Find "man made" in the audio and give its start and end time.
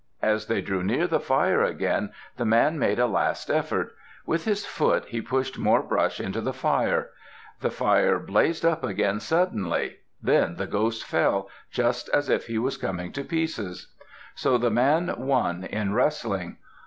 2.43-2.97